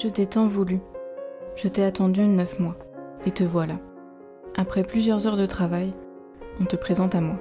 [0.00, 0.78] Je t'ai tant voulu.
[1.56, 2.76] Je t'ai attendu neuf mois.
[3.26, 3.80] Et te voilà.
[4.56, 5.92] Après plusieurs heures de travail,
[6.60, 7.34] on te présente à moi.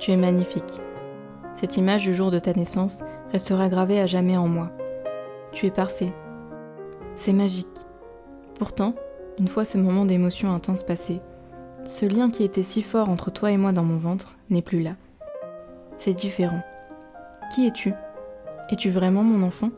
[0.00, 0.82] Tu es magnifique.
[1.54, 2.98] Cette image du jour de ta naissance
[3.30, 4.72] restera gravée à jamais en moi.
[5.52, 6.12] Tu es parfait.
[7.14, 7.68] C'est magique.
[8.58, 8.94] Pourtant,
[9.38, 11.20] une fois ce moment d'émotion intense passé,
[11.84, 14.82] ce lien qui était si fort entre toi et moi dans mon ventre n'est plus
[14.82, 14.96] là.
[15.96, 16.62] C'est différent.
[17.54, 17.92] Qui es-tu?
[18.68, 19.70] Es-tu vraiment mon enfant?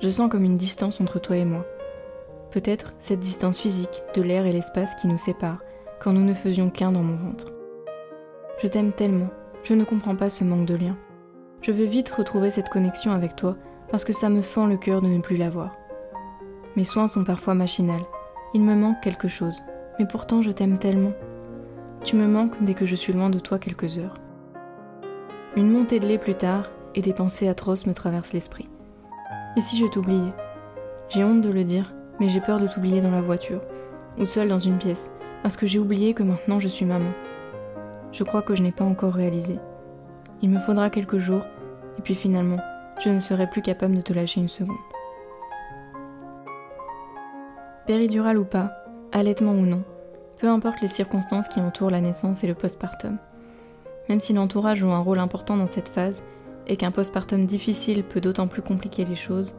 [0.00, 1.66] Je sens comme une distance entre toi et moi.
[2.52, 5.60] Peut-être cette distance physique de l'air et l'espace qui nous séparent
[6.00, 7.52] quand nous ne faisions qu'un dans mon ventre.
[8.62, 9.28] Je t'aime tellement,
[9.64, 10.96] je ne comprends pas ce manque de lien.
[11.62, 13.56] Je veux vite retrouver cette connexion avec toi
[13.90, 15.74] parce que ça me fend le cœur de ne plus l'avoir.
[16.76, 18.06] Mes soins sont parfois machinales,
[18.54, 19.62] il me manque quelque chose,
[19.98, 21.12] mais pourtant je t'aime tellement.
[22.04, 24.14] Tu me manques dès que je suis loin de toi quelques heures.
[25.56, 28.68] Une montée de lait plus tard, et des pensées atroces me traversent l'esprit.
[29.58, 30.32] Et si je t'oubliais?
[31.08, 33.60] J'ai honte de le dire, mais j'ai peur de t'oublier dans la voiture,
[34.16, 35.10] ou seule dans une pièce,
[35.42, 37.10] parce que j'ai oublié que maintenant je suis maman.
[38.12, 39.58] Je crois que je n'ai pas encore réalisé.
[40.42, 41.42] Il me faudra quelques jours,
[41.98, 42.60] et puis finalement,
[43.00, 44.76] je ne serai plus capable de te lâcher une seconde.
[47.84, 48.70] Péridurale ou pas,
[49.10, 49.82] allaitement ou non,
[50.36, 53.18] peu importe les circonstances qui entourent la naissance et le postpartum.
[54.08, 56.22] Même si l'entourage joue un rôle important dans cette phase,
[56.68, 59.54] et qu'un postpartum difficile peut d'autant plus compliquer les choses,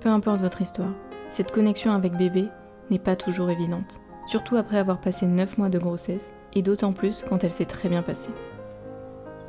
[0.00, 0.92] peu importe votre histoire,
[1.28, 2.48] cette connexion avec bébé
[2.90, 7.24] n'est pas toujours évidente, surtout après avoir passé 9 mois de grossesse, et d'autant plus
[7.28, 8.30] quand elle s'est très bien passée.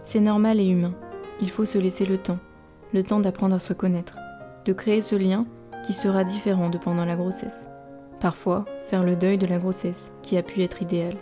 [0.04, 0.94] C'est normal et humain,
[1.42, 2.40] il faut se laisser le temps,
[2.94, 4.18] le temps d'apprendre à se connaître,
[4.66, 5.46] de créer ce lien
[5.86, 7.68] qui sera différent de pendant la grossesse.
[8.22, 11.16] Parfois, faire le deuil de la grossesse, qui a pu être idéal.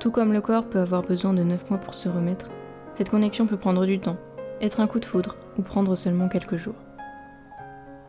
[0.00, 2.46] Tout comme le corps peut avoir besoin de 9 mois pour se remettre,
[2.96, 4.16] cette connexion peut prendre du temps,
[4.60, 6.74] être un coup de foudre ou prendre seulement quelques jours.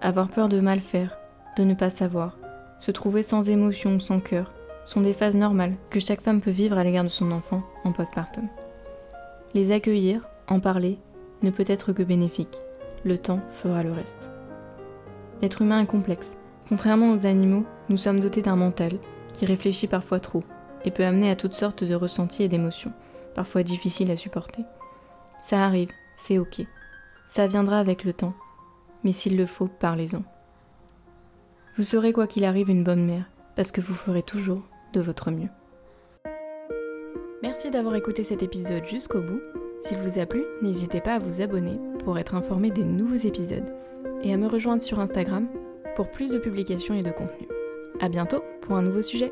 [0.01, 1.17] Avoir peur de mal faire,
[1.57, 2.37] de ne pas savoir,
[2.79, 4.53] se trouver sans émotion ou sans cœur,
[4.85, 7.91] sont des phases normales que chaque femme peut vivre à l'égard de son enfant en
[7.91, 8.47] postpartum.
[9.53, 10.97] Les accueillir, en parler,
[11.41, 12.57] ne peut être que bénéfique.
[13.03, 14.31] Le temps fera le reste.
[15.41, 16.37] L'être humain est complexe.
[16.69, 18.93] Contrairement aux animaux, nous sommes dotés d'un mental
[19.33, 20.43] qui réfléchit parfois trop
[20.85, 22.93] et peut amener à toutes sortes de ressentis et d'émotions,
[23.35, 24.63] parfois difficiles à supporter.
[25.39, 26.63] Ça arrive, c'est ok.
[27.25, 28.33] Ça viendra avec le temps.
[29.03, 30.23] Mais s'il le faut, parlez-en.
[31.77, 34.63] Vous serez quoi qu'il arrive une bonne mère, parce que vous ferez toujours
[34.93, 35.49] de votre mieux.
[37.43, 39.39] Merci d'avoir écouté cet épisode jusqu'au bout.
[39.79, 43.75] S'il vous a plu, n'hésitez pas à vous abonner pour être informé des nouveaux épisodes
[44.23, 45.47] et à me rejoindre sur Instagram
[45.95, 47.47] pour plus de publications et de contenu.
[48.01, 49.31] A bientôt pour un nouveau sujet.